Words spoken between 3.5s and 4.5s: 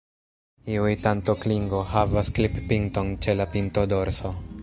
pinto-dorso.